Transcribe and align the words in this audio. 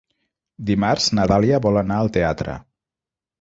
Dimarts 0.69 1.09
na 1.17 1.25
Dàlia 1.33 1.59
vol 1.67 1.77
anar 1.83 1.99
al 2.05 2.11
teatre. 2.17 2.57